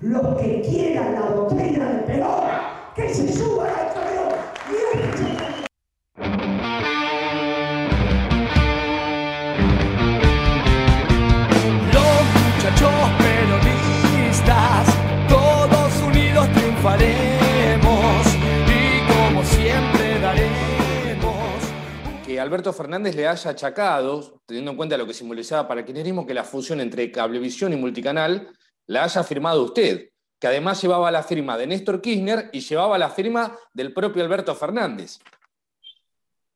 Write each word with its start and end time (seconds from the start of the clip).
Los 0.00 0.40
que 0.40 0.62
quieran 0.62 1.12
la 1.12 1.30
doctrina 1.30 1.90
de 1.90 1.98
Perón, 2.02 2.48
que 2.94 3.12
se 3.12 3.32
suban 3.32 3.68
al 3.68 3.92
torneo 3.92 4.28
Los 11.92 12.22
muchachos 12.38 12.94
peronistas, 13.18 14.86
todos 15.28 16.00
unidos 16.06 16.46
triunfaremos 16.52 18.26
y 18.68 19.02
como 19.12 19.42
siempre 19.42 20.20
daremos. 20.20 21.34
que 22.24 22.38
Alberto 22.38 22.72
Fernández 22.72 23.16
le 23.16 23.26
haya 23.26 23.50
achacado, 23.50 24.40
teniendo 24.46 24.70
en 24.70 24.76
cuenta 24.76 24.96
lo 24.96 25.08
que 25.08 25.14
simbolizaba 25.14 25.66
para 25.66 25.80
el 25.80 25.86
kirchnerismo, 25.86 26.24
que 26.24 26.34
la 26.34 26.44
fusión 26.44 26.80
entre 26.80 27.10
cablevisión 27.10 27.72
y 27.72 27.76
multicanal 27.76 28.52
la 28.88 29.04
haya 29.04 29.22
firmado 29.22 29.62
usted, 29.62 30.10
que 30.38 30.46
además 30.46 30.80
llevaba 30.82 31.10
la 31.10 31.22
firma 31.22 31.56
de 31.56 31.66
Néstor 31.66 32.00
Kirchner 32.00 32.50
y 32.52 32.60
llevaba 32.60 32.98
la 32.98 33.10
firma 33.10 33.56
del 33.72 33.92
propio 33.92 34.22
Alberto 34.22 34.54
Fernández. 34.54 35.18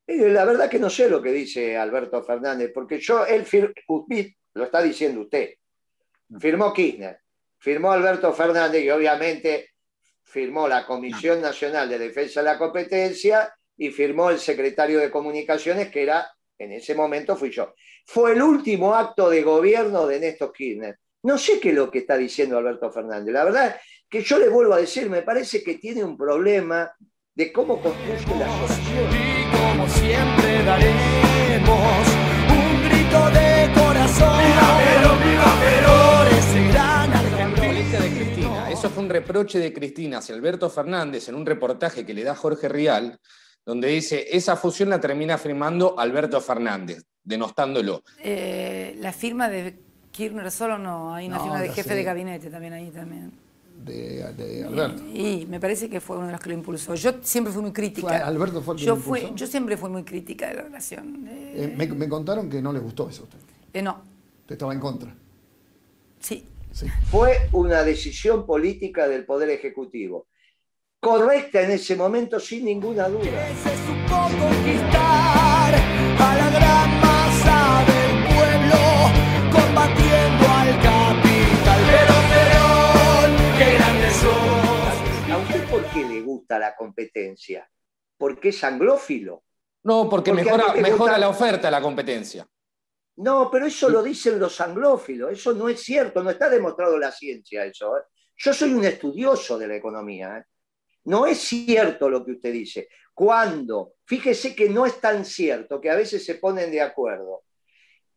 La 0.07 0.45
verdad 0.45 0.69
que 0.69 0.79
no 0.79 0.91
sé 0.91 1.09
lo 1.09 1.23
que 1.23 1.31
dice 1.31 1.77
Alberto 1.77 2.23
Fernández, 2.23 2.71
porque 2.75 2.99
yo, 2.99 3.25
él 3.27 3.47
lo 4.55 4.65
está 4.65 4.83
diciendo 4.83 5.21
usted, 5.23 5.55
firmó 6.39 6.73
Kirchner, 6.73 7.21
firmó 7.59 7.93
Alberto 7.93 8.33
Fernández 8.33 8.83
y 8.83 8.91
obviamente 8.91 9.71
firmó 10.23 10.67
la 10.67 10.87
Comisión 10.87 11.41
Nacional 11.41 11.89
de 11.89 11.99
Defensa 11.99 12.41
de 12.41 12.47
la 12.47 12.59
Competencia 12.59 13.55
y 13.77 13.91
firmó 13.91 14.31
el 14.31 14.39
secretario 14.39 15.01
de 15.01 15.11
Comunicaciones, 15.11 15.91
que 15.91 16.03
era, 16.03 16.31
en 16.59 16.73
ese 16.73 16.95
momento 16.95 17.37
fui 17.37 17.51
yo. 17.51 17.75
Fue 18.07 18.33
el 18.33 18.43
último 18.43 18.95
acto 18.95 19.29
de 19.29 19.43
gobierno 19.43 20.07
de 20.07 20.21
Néstor 20.21 20.53
Kirchner. 20.53 20.99
No 21.25 21.39
sé 21.39 21.61
qué 21.61 21.69
es 21.69 21.75
lo 21.77 21.89
que 21.89 22.01
está 22.01 22.17
diciendo 22.17 22.59
Alberto 22.59 22.91
Fernández. 22.91 23.33
La 23.33 23.45
verdad 23.45 23.77
que 24.09 24.23
yo 24.23 24.39
le 24.39 24.49
vuelvo 24.49 24.75
a 24.75 24.79
decir, 24.79 25.09
me 25.09 25.23
parece 25.23 25.63
que 25.63 25.75
tiene 25.75 26.03
un 26.03 26.17
problema 26.17 26.91
de 27.33 27.53
cómo 27.53 27.81
construye 27.81 28.39
las 28.41 28.51
oraciones. 28.51 29.15
Y 29.15 29.57
como 29.57 29.89
siempre 29.89 30.65
daremos 30.65 32.09
un 32.51 32.89
grito 32.89 33.31
de 33.31 33.71
corazón. 33.73 34.37
¡Viva 34.37 34.79
Perón, 34.83 35.19
viva 35.23 35.55
Perón! 35.63 36.39
Ese 36.39 36.69
gran 36.73 37.11
de. 37.93 38.19
Cristina. 38.19 38.71
Eso 38.71 38.91
fue 38.91 39.05
un 39.05 39.09
reproche 39.09 39.61
de 39.61 39.73
Cristina 39.73 40.19
hacia 40.19 40.35
Alberto 40.35 40.69
Fernández 40.71 41.29
en 41.29 41.37
un 41.37 41.47
reportaje 41.47 42.05
que 42.05 42.15
le 42.15 42.25
da 42.25 42.35
Jorge 42.35 42.69
Rial, 42.69 43.21
donde 43.65 43.87
dice, 43.87 44.27
esa 44.33 44.57
fusión 44.57 44.91
la 44.91 45.01
termina 45.01 45.39
firmando 45.39 45.97
Alberto 45.97 46.41
Fernández, 46.41 47.05
denostándolo. 47.23 48.03
Eh, 48.19 48.97
la 48.99 49.13
firma 49.13 49.49
de 49.49 49.92
Kirchner 50.13 50.51
solo 50.51 50.79
no, 50.79 51.13
hay 51.15 51.27
una 51.27 51.39
No, 51.39 51.43
firma 51.45 51.61
de 51.61 51.69
jefe 51.71 51.89
sé. 51.89 51.95
de 51.97 52.03
gabinete 52.05 52.51
también 52.51 52.73
ahí 52.75 52.91
también. 52.91 53.33
de, 53.85 54.33
de 54.35 54.65
Alberto. 54.65 55.03
Y 55.13 55.45
me 55.49 55.59
parece 55.59 55.89
que 55.91 56.01
fue 56.01 56.17
uno 56.19 56.27
de 56.27 56.33
los 56.33 56.41
que 56.41 56.51
lo 56.51 56.55
impulsó. 56.55 56.95
Yo 56.95 57.15
siempre 57.23 57.53
fui 57.53 57.63
muy 57.63 57.73
crítica. 57.73 58.07
Fue- 58.09 58.17
Alberto 58.17 58.63
fue 58.63 58.75
el 58.75 58.81
que 58.81 58.87
yo, 58.87 58.95
lo 58.95 59.01
fui- 59.01 59.21
impulsó. 59.21 59.37
yo 59.37 59.47
siempre 59.49 59.77
fui 59.77 59.91
muy 59.91 60.05
crítica 60.05 60.49
de 60.49 60.55
la 60.55 60.63
relación. 60.63 61.27
Eh, 61.29 61.53
Eh, 61.65 61.75
me, 61.77 61.87
me 61.89 62.09
contaron 62.09 62.49
que 62.49 62.63
no 62.63 62.73
le 62.73 62.79
gustó 62.79 63.09
eso 63.09 63.23
a 63.23 63.25
usted. 63.25 63.39
eh, 63.73 63.83
no, 63.83 64.03
Usted 64.43 64.53
estaba 64.55 64.73
en 64.73 64.81
contra. 64.81 65.13
sí. 66.21 66.47
Sí. 66.75 66.87
fue 67.11 67.49
una 67.53 67.83
decisión 67.83 68.47
política 68.47 69.07
del 69.07 69.27
Poder 69.27 69.51
Ejecutivo. 69.51 70.27
Correcta 71.01 71.61
en 71.61 71.73
ese 71.73 71.97
momento, 71.97 72.41
sin 72.41 72.65
ninguna 72.65 73.09
duda. 73.11 73.47
Se 73.63 73.77
supo 73.77 74.17
conquistar 74.41 75.75
a 75.75 76.37
la 76.37 76.52
competencia? 86.83 87.71
¿Porque 88.17 88.49
es 88.49 88.65
anglófilo? 88.65 89.45
No, 89.85 90.09
porque, 90.09 90.33
mejora, 90.33 90.75
mejora 90.75 91.19
la 91.19 91.29
oferta, 91.29 91.71
la 91.71 91.81
competencia. 91.81 92.47
No, 93.17 93.49
pero 93.51 93.67
eso 93.67 93.89
lo 93.89 94.03
dicen 94.03 94.39
los 94.39 94.61
anglófilos. 94.61 95.33
Eso 95.33 95.53
no 95.53 95.69
es 95.69 95.81
cierto, 95.81 96.23
no 96.23 96.31
está 96.31 96.49
demostrado 96.49 96.99
la 96.99 97.13
ciencia 97.13 97.65
eso. 97.65 97.97
¿eh? 97.99 98.03
Yo 98.37 98.53
soy 98.53 98.73
un 98.75 98.85
estudioso 98.85 99.59
de 99.59 99.69
la 99.69 99.77
economía. 99.77 100.39
¿eh? 100.39 100.45
No 101.05 101.27
es 101.27 101.39
cierto 101.39 102.09
lo 102.09 102.25
que 102.25 102.33
usted 102.33 102.53
dice. 102.53 102.89
Cuando, 103.15 103.95
fíjese 104.07 104.55
que 104.57 104.69
no 104.69 104.87
es 104.87 105.01
tan 105.01 105.25
cierto, 105.25 105.81
que 105.81 105.91
a 105.91 105.97
veces 105.97 106.25
se 106.25 106.37
ponen 106.37 106.71
de 106.71 106.81
acuerdo. 106.81 107.45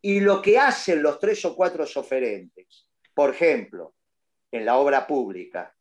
Y 0.02 0.20
lo 0.22 0.42
que 0.42 0.58
hacen 0.58 1.04
los 1.04 1.20
tres 1.20 1.44
o 1.46 1.56
cuatro 1.56 1.84
oferentes, 1.84 2.88
por 3.14 3.32
ejemplo, 3.32 3.96
en 4.52 4.66
la 4.66 4.78
obra 4.78 5.06
pública, 5.06 5.75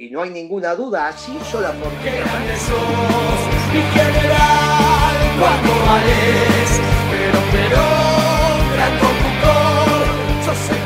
y 0.00 0.10
no 0.10 0.22
hay 0.22 0.30
ninguna 0.30 0.74
duda, 0.74 1.08
así 1.08 1.32
hizo 1.32 1.60
la 1.60 1.72
Qué 1.72 1.78
fortuna. 1.78 2.12
grande 2.12 2.56
sos, 2.56 3.40
mi 3.72 3.80
general, 3.98 5.16
cuánto 5.40 5.70
vales. 5.86 6.80
Pero 7.10 7.38
Perón, 7.52 8.60
gran 8.74 8.92
conductor, 9.00 10.06
sos 10.44 10.70
el 10.70 10.78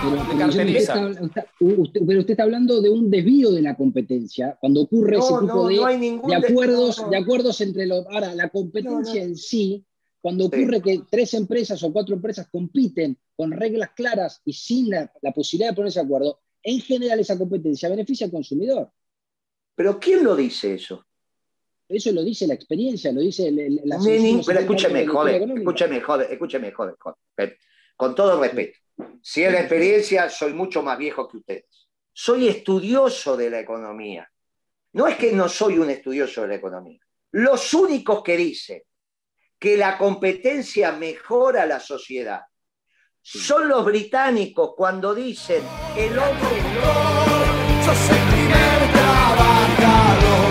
Pero, 0.00 1.14
pero 1.58 1.82
usted, 1.82 2.00
pero 2.06 2.20
usted 2.20 2.30
está 2.32 2.42
hablando 2.42 2.80
de 2.80 2.90
un 2.90 3.10
desvío 3.10 3.50
de 3.52 3.62
la 3.62 3.76
competencia, 3.76 4.56
cuando 4.60 4.82
ocurre 4.82 5.18
ese 5.18 5.32
No, 5.32 5.40
tipo 5.40 5.54
no, 5.54 5.66
de, 5.68 5.76
no 5.76 5.86
hay 5.86 5.98
ningún 5.98 6.30
de 6.30 6.40
de- 6.40 6.46
acuerdos, 6.48 6.98
no, 6.98 7.04
no. 7.04 7.10
de 7.10 7.16
acuerdos 7.18 7.60
entre 7.60 7.86
los. 7.86 8.04
Ahora, 8.06 8.34
la 8.34 8.48
competencia 8.48 9.22
en 9.22 9.36
sí, 9.36 9.84
cuando 10.20 10.48
Sí. 10.48 10.62
ocurre 10.62 10.80
que 10.82 11.02
tres 11.10 11.34
empresas 11.34 11.82
o 11.84 11.92
cuatro 11.92 12.14
empresas 12.16 12.48
compiten 12.50 13.16
con 13.36 13.52
reglas 13.52 13.90
claras 13.94 14.40
y 14.44 14.52
sin 14.54 14.90
la, 14.90 15.12
la 15.22 15.30
posibilidad 15.32 15.70
de 15.70 15.76
ponerse 15.76 16.00
de 16.00 16.06
acuerdo, 16.06 16.40
en 16.70 16.80
general 16.80 17.18
esa 17.20 17.38
competencia 17.38 17.88
beneficia 17.88 18.26
al 18.26 18.30
consumidor. 18.32 18.90
Pero 19.74 19.98
¿quién 19.98 20.22
lo 20.24 20.36
dice 20.36 20.74
eso? 20.74 21.04
Eso 21.88 22.12
lo 22.12 22.22
dice 22.22 22.46
la 22.46 22.54
experiencia, 22.54 23.10
lo 23.12 23.20
dice 23.22 23.48
el- 23.48 23.58
el- 23.58 23.80
la 23.84 23.96
Ni- 23.98 24.04
ni- 24.04 24.14
Asociación 24.40 24.42
pero 24.46 24.60
la 24.60 24.66
joven, 24.66 25.58
escúcheme, 25.58 26.00
joven, 26.00 26.26
escúcheme, 26.30 26.72
joven, 26.72 26.94
joven. 26.98 27.56
Con 27.96 28.14
todo 28.14 28.40
respeto. 28.40 28.78
Si 29.22 29.42
es 29.42 29.52
la 29.52 29.60
experiencia, 29.60 30.28
soy 30.28 30.52
mucho 30.52 30.82
más 30.82 30.98
viejo 30.98 31.26
que 31.28 31.38
ustedes. 31.38 31.64
Soy 32.12 32.48
estudioso 32.48 33.36
de 33.36 33.48
la 33.50 33.60
economía. 33.60 34.28
No 34.92 35.06
es 35.06 35.16
que 35.16 35.32
no 35.32 35.48
soy 35.48 35.78
un 35.78 35.88
estudioso 35.90 36.42
de 36.42 36.48
la 36.48 36.54
economía. 36.56 37.00
Los 37.32 37.72
únicos 37.72 38.22
que 38.22 38.36
dicen 38.36 38.82
que 39.58 39.76
la 39.76 39.96
competencia 39.96 40.92
mejora 40.92 41.64
la 41.64 41.80
sociedad 41.80 42.42
son 43.22 43.68
los 43.68 43.84
británicos 43.84 44.74
cuando 44.76 45.14
dicen 45.14 45.62
el 45.96 46.18
hombre. 46.18 46.48
Sos 47.84 48.10
el 48.10 48.28
primer 48.32 48.92
trabajador 48.92 50.48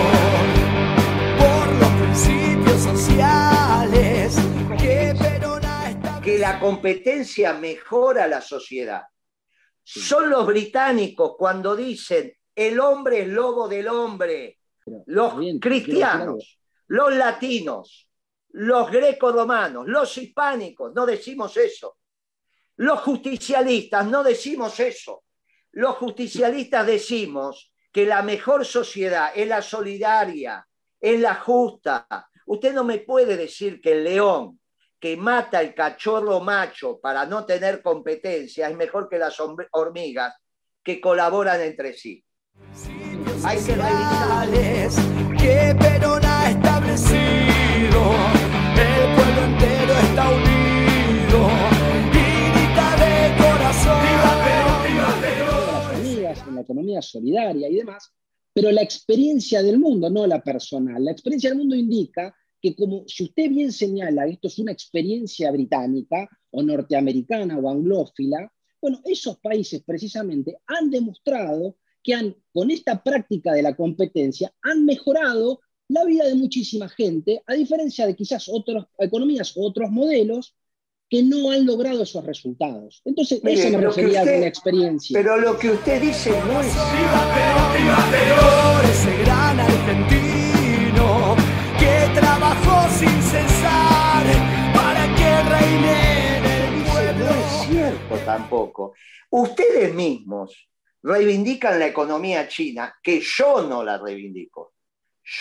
por 1.40 1.68
los 1.76 1.90
principios 2.02 2.82
sociales 2.82 4.38
que 4.78 4.90
ha 4.90 5.12
establecido. 5.12 6.22
que 6.22 6.38
la 6.40 6.60
competencia 6.60 7.54
mejora 7.54 8.28
la 8.28 8.42
sociedad. 8.42 9.04
Son 9.84 10.30
los 10.30 10.46
británicos 10.46 11.36
cuando 11.38 11.76
dicen 11.76 12.34
el 12.58 12.80
hombre 12.80 13.22
es 13.22 13.28
lobo 13.28 13.68
del 13.68 13.88
hombre. 13.88 14.60
Pero, 14.84 15.04
Los 15.06 15.28
está 15.28 15.40
bien, 15.40 15.60
cristianos, 15.60 16.60
los 16.88 17.14
latinos, 17.14 18.10
los 18.50 18.90
greco-romanos, 18.90 19.88
los 19.88 20.18
hispánicos, 20.18 20.94
no 20.94 21.06
decimos 21.06 21.56
eso. 21.56 21.98
Los 22.78 23.02
justicialistas, 23.02 24.06
no 24.06 24.24
decimos 24.24 24.80
eso. 24.80 25.24
Los 25.72 25.96
justicialistas 25.98 26.86
decimos 26.86 27.72
que 27.92 28.06
la 28.06 28.22
mejor 28.22 28.66
sociedad 28.66 29.32
es 29.36 29.48
la 29.48 29.62
solidaria, 29.62 30.68
es 31.00 31.20
la 31.20 31.36
justa. 31.36 32.08
Usted 32.46 32.74
no 32.74 32.84
me 32.84 33.00
puede 33.00 33.36
decir 33.36 33.82
que 33.82 33.94
el 33.94 34.04
león 34.04 34.60
que 35.00 35.18
mata 35.18 35.62
el 35.62 35.74
cachorro 35.74 36.40
macho 36.40 37.00
para 37.00 37.26
no 37.26 37.46
tener 37.46 37.82
competencia 37.82 38.70
es 38.70 38.76
mejor 38.76 39.10
que 39.10 39.20
las 39.20 39.38
hormigas 39.72 40.36
que 40.84 41.02
colaboran 41.02 41.62
entre 41.62 41.94
sí. 41.94 42.24
Hay 43.44 43.64
que 43.64 43.76
revisar. 43.76 45.38
que 45.38 45.76
Perón 45.80 46.26
ha 46.26 46.50
establecido. 46.50 48.37
Economía 56.68 57.02
solidaria 57.02 57.70
y 57.70 57.76
demás, 57.76 58.12
pero 58.54 58.72
la 58.72 58.82
experiencia 58.82 59.64
del 59.64 59.80
mundo, 59.80 60.10
no 60.10 60.28
la 60.28 60.44
personal. 60.44 61.04
La 61.04 61.12
experiencia 61.12 61.50
del 61.50 61.60
mundo 61.60 61.76
indica 61.76 62.36
que 62.62 62.76
como 62.76 63.04
si 63.08 63.24
usted 63.24 63.50
bien 63.50 63.72
señala, 63.72 64.28
esto 64.28 64.48
es 64.48 64.60
una 64.60 64.72
experiencia 64.72 65.52
británica 65.52 66.28
o 66.52 66.62
norteamericana 66.64 67.58
o 67.58 67.70
anglófila, 67.70 68.52
bueno, 68.82 69.00
esos 69.06 69.38
países 69.38 69.84
precisamente 69.84 70.58
han 70.66 70.90
demostrado 70.90 71.78
que 72.04 72.14
han, 72.14 72.36
con 72.54 72.72
esta 72.72 73.02
práctica 73.04 73.54
de 73.54 73.62
la 73.62 73.76
competencia, 73.76 74.54
han 74.62 74.86
mejorado 74.86 75.62
la 75.90 76.04
vida 76.04 76.26
de 76.26 76.36
muchísima 76.36 76.90
gente, 76.90 77.42
a 77.46 77.54
diferencia 77.54 78.06
de 78.06 78.16
quizás 78.16 78.50
otras 78.52 78.86
economías 79.00 79.54
otros 79.56 79.90
modelos 79.90 80.56
que 81.10 81.24
no 81.24 81.52
han 81.52 81.66
logrado 81.66 82.04
esos 82.04 82.26
resultados. 82.26 83.02
Entonces, 83.06 83.42
Mire, 83.44 83.62
eso 83.62 83.78
me 83.78 83.84
refería 83.86 84.20
usted- 84.22 84.32
con 84.34 84.42
la 84.42 84.48
experiencia. 84.48 85.18
Pero 85.20 85.38
lo 85.38 85.58
que 85.58 85.70
usted 85.72 86.02
dice 86.02 86.32
no 86.32 86.60
es 86.62 86.68
ese 88.92 89.18
gran 89.24 89.60
argentino 89.60 91.36
que 91.80 92.10
trabajó 92.20 92.90
sin 92.98 93.22
cesar 93.22 94.24
para 94.74 95.06
que 95.16 95.50
reine 95.50 96.38
en 96.38 96.46
el 96.46 96.80
dice, 96.84 96.92
pueblo. 96.92 97.26
no 97.26 97.32
es 97.32 97.68
cierto 97.70 98.16
tampoco. 98.26 98.94
Ustedes 99.30 99.94
mismos 99.94 100.70
reivindican 101.04 101.80
la 101.80 101.88
economía 101.88 102.48
china, 102.48 102.94
que 103.02 103.22
yo 103.22 103.62
no 103.68 103.84
la 103.84 103.98
reivindico. 103.98 104.74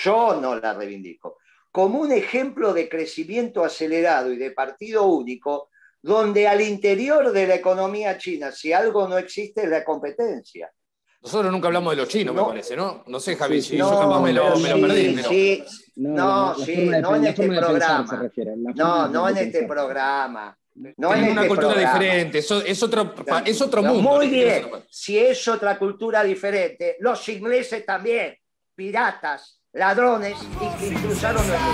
Yo 0.02 0.40
no 0.40 0.56
la 0.56 0.74
reivindico. 0.74 1.38
Como 1.76 2.00
un 2.00 2.10
ejemplo 2.10 2.72
de 2.72 2.88
crecimiento 2.88 3.62
acelerado 3.62 4.32
y 4.32 4.38
de 4.38 4.50
partido 4.52 5.04
único, 5.04 5.68
donde 6.00 6.48
al 6.48 6.62
interior 6.62 7.30
de 7.32 7.46
la 7.46 7.56
economía 7.56 8.16
china, 8.16 8.50
si 8.50 8.72
algo 8.72 9.06
no 9.06 9.18
existe, 9.18 9.64
es 9.64 9.68
la 9.68 9.84
competencia. 9.84 10.72
Nosotros 11.20 11.52
nunca 11.52 11.66
hablamos 11.66 11.92
de 11.92 11.96
los 11.98 12.08
chinos, 12.08 12.34
No. 12.34 12.44
me 12.44 12.48
parece, 12.48 12.74
¿no? 12.76 13.04
No 13.06 13.20
sé, 13.20 13.36
Javi, 13.36 13.56
Sí, 13.60 13.62
si 13.62 13.68
sí. 13.72 13.76
yo 13.76 13.90
capaz 13.90 14.20
me 14.22 14.32
lo, 14.32 14.44
pero 14.54 14.58
me 14.58 14.68
lo 14.70 14.76
sí, 14.76 14.82
perdí. 14.86 15.14
pero- 15.16 15.28
sí. 15.28 15.64
No, 15.96 16.14
No, 16.14 16.54
sí, 16.54 16.86
no 16.86 17.14
en 17.16 17.26
este 17.26 17.42
pensar 17.46 17.66
programa. 17.66 18.16
refiere, 18.22 18.52
No, 18.56 19.08
no 19.08 19.28
en 19.28 19.36
este 19.36 19.62
programa. 19.64 20.58
No 20.96 21.08
en 21.12 21.14
Tienen 21.14 21.32
una 21.32 21.42
este 21.42 21.48
cultura 21.48 21.72
programa. 21.74 21.98
diferente, 21.98 22.38
es 22.38 22.50
otro, 22.82 23.14
es 23.44 23.60
otro 23.62 23.82
No, 23.82 23.92
mundo. 23.92 24.10
Muy 24.16 24.26
¿no? 24.28 24.32
bien, 24.32 24.48
Es 24.48 24.84
si 24.88 25.18
es 25.18 25.46
otra 25.46 25.78
cultura 25.78 26.24
diferente, 26.24 26.96
los 27.00 27.28
ingleses 27.28 27.84
también, 27.84 28.34
piratas, 28.74 29.55
ladrones 29.76 30.38
y 30.40 30.78
que 30.78 30.94
cruzaron 31.00 31.46
nuestro 31.46 31.68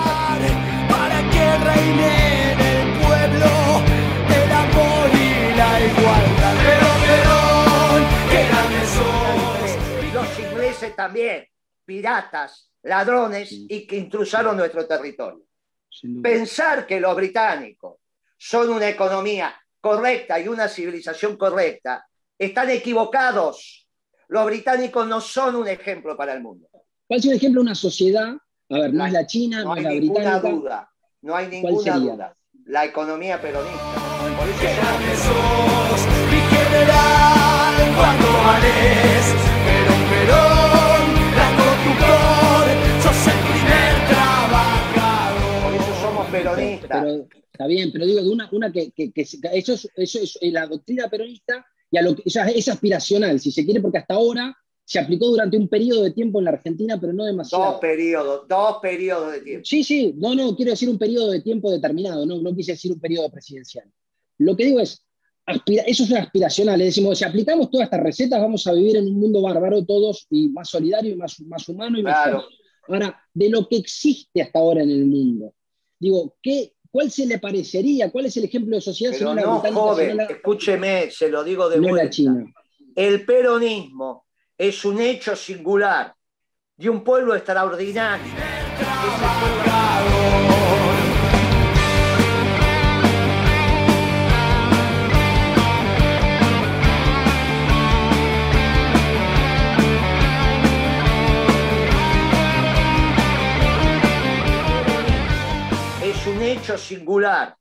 para 0.91 1.19
que 1.31 1.59
reine 1.65 2.53
en 2.53 2.61
el 2.61 2.99
pueblo 2.99 3.47
el 4.29 4.53
amor 4.53 5.09
y 5.15 5.57
la 5.57 5.81
igualdad. 5.81 6.55
Pero. 6.67 7.03
Los 10.13 10.39
ingleses 10.39 10.95
también, 10.95 11.47
piratas, 11.85 12.71
ladrones 12.83 13.51
y 13.51 13.87
que 13.87 13.97
intrusaron 13.97 14.57
nuestro 14.57 14.87
territorio. 14.87 15.45
Pensar 16.23 16.87
que 16.87 17.01
los 17.01 17.17
británicos 17.17 17.97
son 18.37 18.71
una 18.71 18.89
economía 18.89 19.55
correcta 19.81 20.39
y 20.39 20.49
una 20.49 20.69
civilización 20.69 21.37
correcta, 21.37 22.07
están 22.39 22.71
equivocados. 22.71 23.89
Los 24.29 24.47
británicos 24.47 25.07
no 25.07 25.21
son 25.21 25.57
un 25.57 25.69
ejemplo 25.69 26.17
para 26.17 26.35
el 26.35 26.43
mundo. 26.43 26.69
¿Cuál 27.13 27.21
es 27.21 27.27
un 27.27 27.35
ejemplo 27.35 27.61
de 27.61 27.65
una 27.67 27.75
sociedad? 27.75 28.33
A 28.71 28.79
ver, 28.79 28.95
no 28.95 29.05
es 29.05 29.13
la 29.13 29.27
China, 29.27 29.59
no, 29.59 29.65
No 29.65 29.73
hay 29.75 29.81
es 29.81 29.85
la 29.85 29.91
ninguna 30.01 30.21
británica. 30.39 30.49
duda, 30.49 30.91
no 31.21 31.37
hay 31.37 31.47
ninguna 31.49 31.93
sería? 31.93 32.13
duda. 32.15 32.37
La 32.65 32.85
economía 32.87 33.39
peronista. 33.39 34.33
Por 34.39 34.49
eso 34.49 34.59
Qué 34.59 34.75
grande 34.75 35.17
somos- 35.17 36.01
sos, 36.01 36.07
mi 36.33 36.41
general, 36.41 37.95
cuando 37.99 38.27
vales. 38.33 39.35
Perón, 39.67 40.03
Perón, 40.09 41.03
la 41.37 41.49
conductor, 41.61 42.65
sos 43.03 43.27
el 43.27 43.41
primer 43.45 43.95
por 43.99 44.09
trabajador. 44.09 45.75
eso 45.75 46.01
somos 46.01 46.27
peronistas. 46.31 46.89
Pero, 47.05 47.27
está 47.53 47.67
bien, 47.67 47.93
pero 47.93 48.07
digo, 48.07 48.23
de 48.23 48.31
una, 48.31 48.49
una 48.53 48.73
que, 48.73 48.91
que- 48.93 49.13
que 49.13 49.21
eso, 49.21 49.75
es, 49.75 49.87
eso 49.97 50.19
es 50.19 50.39
eh, 50.41 50.51
la 50.51 50.67
doctrina 50.67 51.11
peronista 51.11 51.67
y 51.91 51.99
a 51.99 52.01
lo 52.03 52.17
que, 52.17 52.23
o 52.25 52.31
sea, 52.31 52.47
es 52.47 52.67
aspiracional, 52.69 53.39
si 53.39 53.53
se 53.53 53.67
quiere, 53.67 53.83
porque 53.83 53.99
hasta 53.99 54.15
ahora 54.15 54.57
se 54.85 54.99
aplicó 54.99 55.27
durante 55.29 55.57
un 55.57 55.69
periodo 55.69 56.03
de 56.03 56.11
tiempo 56.11 56.39
en 56.41 56.45
la 56.47 56.51
Argentina, 56.53 56.99
pero 57.01 57.13
no 57.13 57.25
demasiado. 57.25 57.65
Dos 57.65 57.81
periodos, 57.81 58.49
dos 58.49 58.77
periodos 58.83 59.33
de 59.33 59.41
tiempo. 59.41 59.65
Sí, 59.65 59.85
sí, 59.85 60.13
no, 60.17 60.35
no, 60.35 60.55
quiero 60.57 60.73
decir 60.73 60.89
un 60.89 60.99
periodo 60.99 61.31
de 61.31 61.41
tiempo 61.41 61.71
determinado, 61.71 62.27
no, 62.27 62.41
no 62.43 62.55
quise 62.55 62.73
decir 62.73 62.93
un 62.93 63.01
periodo 63.01 63.31
presidencial. 63.31 63.85
Lo 64.39 64.57
que 64.57 64.65
digo 64.67 64.81
es, 64.81 65.05
aspira- 65.47 65.85
eso 65.87 66.05
es 66.05 66.13
aspiracional, 66.13 66.81
es 66.81 66.89
decimos, 66.89 67.19
si 67.19 67.25
aplicamos 67.25 67.71
todas 67.71 67.87
estas 67.87 68.01
recetas 68.03 68.41
vamos 68.41 68.67
a 68.67 68.73
vivir 68.73 68.97
en 68.97 69.07
un 69.07 69.19
mundo 69.21 69.41
bárbaro 69.43 69.85
todos 69.85 70.27
y 70.31 70.49
más 70.49 70.69
solidario 70.69 71.13
y 71.13 71.17
más, 71.17 71.41
más 71.43 71.69
humano 71.69 71.99
y 71.99 72.03
más 72.03 72.23
Claro. 72.25 72.41
justo. 72.41 72.55
Ahora, 72.89 73.21
de 73.33 73.49
lo 73.49 73.69
que 73.69 73.77
existe 73.77 74.43
hasta 74.43 74.59
ahora 74.59 74.83
en 74.83 74.91
el 74.91 75.07
mundo, 75.07 75.55
digo, 76.01 76.35
¿qué, 76.43 76.75
¿cuál 76.91 77.11
se 77.11 77.25
le 77.27 77.39
parecería? 77.39 78.11
¿Cuál 78.11 78.27
es 78.27 78.37
el 78.37 78.45
ejemplo 78.45 78.75
de 78.75 78.83
sociedad 78.83 79.13
Pero 79.17 79.35
no 79.35 79.61
joven, 79.61 80.17
la, 80.17 80.25
escúcheme, 80.25 81.09
se 81.13 81.29
lo 81.29 81.45
digo 81.45 81.69
de 81.69 81.77
no 81.77 81.83
la 81.85 81.89
vuelta. 81.91 82.11
China? 82.11 82.53
El 82.97 83.25
peronismo 83.25 84.27
es 84.63 84.85
un 84.85 85.01
hecho 85.01 85.35
singular 85.35 86.15
de 86.77 86.89
un 86.89 87.03
pueblo 87.03 87.35
extraordinario. 87.35 88.33
Es 106.05 106.27
un 106.29 106.41
hecho 106.41 106.79
singular 106.79 107.57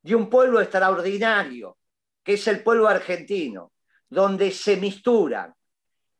de 0.00 0.14
un 0.14 0.30
pueblo 0.30 0.60
extraordinario, 0.60 1.76
que 2.22 2.34
es 2.34 2.46
el 2.46 2.62
pueblo 2.62 2.86
argentino, 2.86 3.72
donde 4.08 4.52
se 4.52 4.76
misturan 4.76 5.55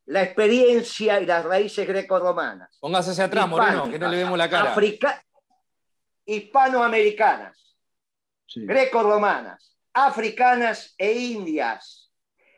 la 0.07 0.23
experiencia 0.23 1.19
y 1.19 1.25
las 1.25 1.43
raíces 1.45 1.87
grecorromanas. 1.87 2.77
Póngase 2.79 3.11
hacia 3.11 3.25
atrás, 3.25 3.47
Moreno, 3.47 3.89
que 3.89 3.99
no 3.99 4.09
le 4.09 4.17
vemos 4.17 4.37
la 4.37 4.49
cara. 4.49 4.71
Africa- 4.71 5.23
hispanoamericanas, 6.25 7.75
Sí. 8.47 8.65
grecorromanas, 8.65 9.77
africanas 9.93 10.93
e 10.97 11.11
indias. 11.13 12.11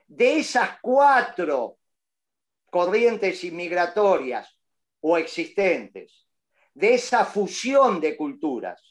De 0.08 0.38
esas 0.40 0.80
cuatro 0.82 1.78
corrientes 2.70 3.44
inmigratorias 3.44 4.56
o 5.02 5.18
existentes, 5.18 6.28
de 6.74 6.94
esa 6.96 7.26
fusión 7.26 8.00
de 8.00 8.16
culturas, 8.16 8.82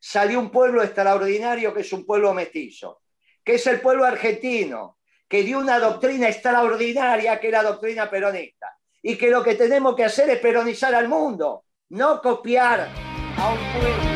salió 0.00 0.40
un 0.40 0.50
pueblo 0.50 0.82
extraordinario 0.82 1.72
que 1.72 1.80
es 1.82 1.92
un 1.92 2.04
pueblo 2.04 2.34
mestizo, 2.34 3.00
que 3.44 3.54
es 3.54 3.66
el 3.66 3.80
pueblo 3.80 4.04
argentino, 4.04 4.98
que 5.32 5.42
dio 5.44 5.58
una 5.58 5.78
doctrina 5.78 6.28
extraordinaria 6.28 7.40
que 7.40 7.46
es 7.46 7.52
la 7.54 7.62
doctrina 7.62 8.10
peronista, 8.10 8.66
y 9.02 9.16
que 9.16 9.30
lo 9.30 9.42
que 9.42 9.54
tenemos 9.54 9.96
que 9.96 10.04
hacer 10.04 10.28
es 10.28 10.38
peronizar 10.40 10.94
al 10.94 11.08
mundo, 11.08 11.64
no 11.88 12.20
copiar 12.20 12.90
a 13.38 13.48
un 13.48 13.80
pueblo. 13.80 14.12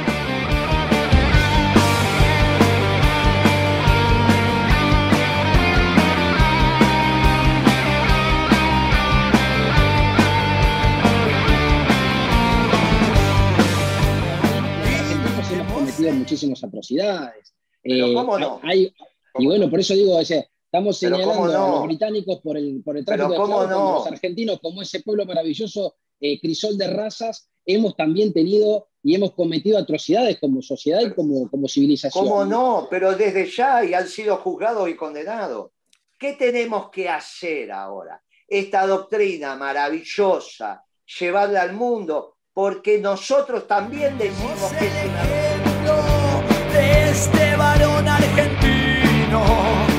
Muchísimas 16.13 16.63
atrocidades. 16.63 17.55
Pero 17.83 18.07
Eh, 18.07 18.15
¿cómo 18.15 18.39
no? 18.39 18.61
hay- 18.63 18.93
y 19.39 19.47
bueno, 19.47 19.69
por 19.71 19.81
eso 19.81 19.95
digo, 19.95 20.21
ese, 20.21 20.51
estamos 20.77 20.99
señalando 20.99 21.33
¿cómo 21.33 21.49
no? 21.49 21.65
a 21.65 21.71
los 21.71 21.83
británicos 21.85 22.41
por 22.41 22.59
el, 22.59 22.83
por 22.85 22.99
el 22.99 23.05
tráfico 23.05 23.31
de 23.31 23.37
¿cómo 23.37 23.63
esclavos, 23.63 23.71
no? 23.71 23.95
los 23.95 24.07
argentinos, 24.07 24.61
como 24.61 24.83
ese 24.83 25.01
pueblo 25.01 25.25
maravilloso, 25.25 25.97
eh, 26.21 26.39
crisol 26.39 26.77
de 26.77 26.89
razas, 26.89 27.49
hemos 27.65 27.97
también 27.97 28.33
tenido 28.33 28.89
y 29.03 29.15
hemos 29.15 29.33
cometido 29.33 29.79
atrocidades 29.79 30.39
como 30.39 30.61
sociedad 30.61 31.01
y 31.01 31.15
como, 31.15 31.51
como 31.51 31.67
civilización. 31.67 32.29
¿Cómo 32.29 32.45
no? 32.45 32.89
Pero 32.91 33.15
desde 33.15 33.51
ya 33.51 33.85
y 33.85 33.95
han 33.95 34.07
sido 34.07 34.37
juzgados 34.37 34.89
y 34.91 34.97
condenados. 34.97 35.71
¿Qué 36.19 36.35
tenemos 36.35 36.91
que 36.91 37.09
hacer 37.09 37.73
ahora? 37.73 38.23
Esta 38.47 38.87
doctrina 38.87 39.57
maravillosa, 39.57 40.85
llevarla 41.19 41.63
al 41.63 41.73
mundo, 41.73 42.37
porque 42.53 42.99
nosotros 42.99 43.67
también 43.67 44.19
decimos 44.19 44.73
que 44.79 44.87
es 44.87 45.05
una 45.07 46.73
de 46.73 47.11
este 47.11 47.57
varón 47.57 48.09
argentino 48.09 49.96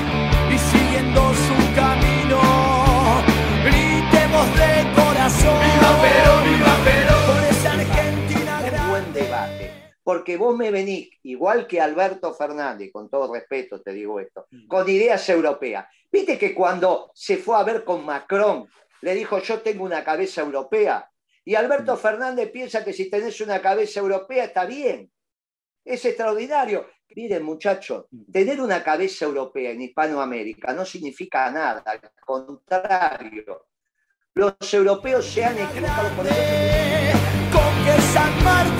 Porque 10.07 10.37
vos 10.37 10.55
me 10.55 10.71
venís, 10.71 11.09
igual 11.23 11.67
que 11.67 11.81
Alberto 11.81 12.33
Fernández, 12.33 12.93
con 12.93 13.09
todo 13.09 13.33
respeto 13.33 13.81
te 13.81 13.91
digo 13.91 14.21
esto, 14.21 14.47
con 14.65 14.87
ideas 14.87 15.27
europeas. 15.27 15.85
Viste 16.09 16.37
que 16.37 16.55
cuando 16.55 17.11
se 17.13 17.35
fue 17.35 17.57
a 17.57 17.63
ver 17.63 17.83
con 17.83 18.05
Macron, 18.05 18.69
le 19.01 19.13
dijo 19.13 19.39
yo 19.39 19.59
tengo 19.59 19.83
una 19.83 20.05
cabeza 20.05 20.39
europea. 20.39 21.11
Y 21.43 21.55
Alberto 21.55 21.97
Fernández 21.97 22.49
piensa 22.51 22.85
que 22.85 22.93
si 22.93 23.09
tenés 23.09 23.41
una 23.41 23.61
cabeza 23.61 23.99
europea 23.99 24.45
está 24.45 24.63
bien. 24.65 25.11
Es 25.83 26.05
extraordinario. 26.05 26.87
Miren, 27.13 27.43
muchachos, 27.43 28.05
tener 28.31 28.61
una 28.61 28.81
cabeza 28.81 29.25
europea 29.25 29.71
en 29.71 29.81
Hispanoamérica 29.81 30.71
no 30.71 30.85
significa 30.85 31.51
nada. 31.51 31.83
Al 31.85 31.99
contrario, 32.25 33.67
los 34.35 34.73
europeos 34.73 35.25
se 35.25 35.43
han 35.43 35.57
equivocado 35.57 36.15
con 36.15 36.27
eso. 36.27 36.35
con 37.51 37.83
que 37.83 38.01
San 38.13 38.43
Martín 38.45 38.76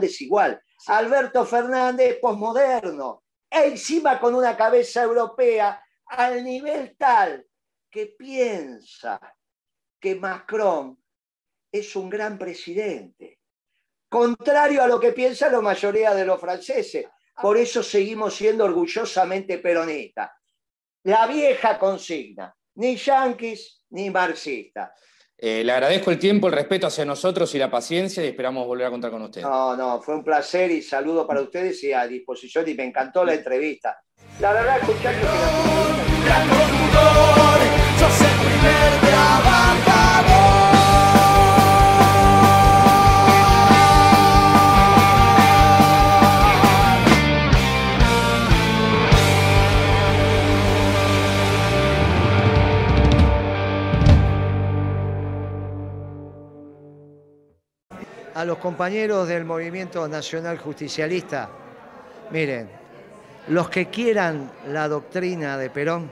Tan 0.00 0.08
desigual. 0.08 0.62
Alberto 0.86 1.44
Fernández, 1.44 2.18
posmoderno, 2.20 3.24
e 3.50 3.66
encima 3.66 4.18
con 4.18 4.34
una 4.34 4.56
cabeza 4.56 5.02
europea 5.02 5.82
al 6.06 6.42
nivel 6.42 6.96
tal 6.96 7.44
que 7.90 8.14
piensa 8.18 9.20
que 10.00 10.14
Macron 10.14 10.96
es 11.70 11.94
un 11.96 12.08
gran 12.08 12.38
presidente, 12.38 13.40
contrario 14.08 14.82
a 14.82 14.86
lo 14.86 14.98
que 14.98 15.12
piensa 15.12 15.50
la 15.50 15.60
mayoría 15.60 16.14
de 16.14 16.24
los 16.24 16.40
franceses. 16.40 17.06
Por 17.40 17.56
eso 17.56 17.82
seguimos 17.82 18.34
siendo 18.34 18.64
orgullosamente 18.64 19.58
peronistas. 19.58 20.30
La 21.04 21.26
vieja 21.26 21.78
consigna, 21.78 22.54
ni 22.76 22.96
yanquis 22.96 23.84
ni 23.90 24.10
marxistas. 24.10 24.90
Eh, 25.42 25.64
le 25.64 25.72
agradezco 25.72 26.10
el 26.10 26.18
tiempo, 26.18 26.48
el 26.48 26.52
respeto 26.52 26.86
hacia 26.86 27.06
nosotros 27.06 27.54
y 27.54 27.58
la 27.58 27.70
paciencia 27.70 28.22
y 28.22 28.26
esperamos 28.26 28.66
volver 28.66 28.86
a 28.86 28.90
contar 28.90 29.10
con 29.10 29.22
usted. 29.22 29.40
No, 29.40 29.74
no, 29.74 30.02
fue 30.02 30.14
un 30.14 30.22
placer 30.22 30.70
y 30.70 30.82
saludo 30.82 31.26
para 31.26 31.40
ustedes 31.40 31.82
y 31.82 31.94
a 31.94 32.06
disposición 32.06 32.68
y 32.68 32.74
me 32.74 32.84
encantó 32.84 33.24
la 33.24 33.32
entrevista. 33.32 34.02
La 34.38 34.52
verdad, 34.52 34.78
escuchar 34.78 35.14
que 35.14 35.26
a 58.40 58.44
los 58.46 58.56
compañeros 58.56 59.28
del 59.28 59.44
Movimiento 59.44 60.08
Nacional 60.08 60.56
Justicialista, 60.56 61.50
miren, 62.30 62.70
los 63.48 63.68
que 63.68 63.90
quieran 63.90 64.50
la 64.66 64.88
doctrina 64.88 65.58
de 65.58 65.68
Perón, 65.68 66.10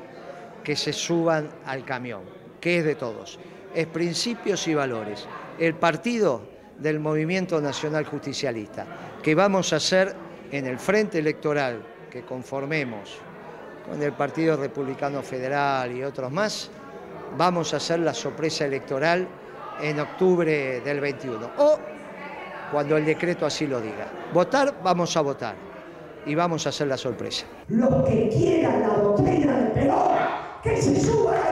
que 0.62 0.76
se 0.76 0.92
suban 0.92 1.48
al 1.64 1.86
camión, 1.86 2.20
que 2.60 2.80
es 2.80 2.84
de 2.84 2.96
todos. 2.96 3.38
Es 3.74 3.86
principios 3.86 4.68
y 4.68 4.74
valores. 4.74 5.26
El 5.58 5.74
partido 5.76 6.42
del 6.78 7.00
Movimiento 7.00 7.62
Nacional 7.62 8.04
Justicialista, 8.04 8.84
que 9.22 9.34
vamos 9.34 9.72
a 9.72 9.76
hacer 9.76 10.14
en 10.52 10.66
el 10.66 10.78
frente 10.78 11.20
electoral 11.20 11.82
que 12.10 12.26
conformemos 12.26 13.16
con 13.88 14.02
el 14.02 14.12
Partido 14.12 14.54
Republicano 14.58 15.22
Federal 15.22 15.90
y 15.96 16.04
otros 16.04 16.30
más, 16.30 16.68
vamos 17.38 17.72
a 17.72 17.78
hacer 17.78 18.00
la 18.00 18.12
sorpresa 18.12 18.66
electoral 18.66 19.26
en 19.80 19.98
octubre 19.98 20.82
del 20.82 21.00
21. 21.00 21.52
O 21.56 21.78
cuando 22.72 22.96
el 22.96 23.04
decreto 23.04 23.46
así 23.46 23.66
lo 23.66 23.80
diga. 23.80 24.08
Votar, 24.32 24.74
vamos 24.82 25.16
a 25.16 25.20
votar. 25.20 25.54
Y 26.26 26.34
vamos 26.34 26.66
a 26.66 26.68
hacer 26.70 26.88
la 26.88 26.96
sorpresa. 26.96 27.46
Los 27.68 28.04
que 28.04 28.28
quieran 28.28 28.82
la 28.82 28.88
doctrina 28.98 29.56
de 29.58 29.70
Perón, 29.70 30.18
que 30.62 30.76
se 30.76 31.00
suban 31.00 31.47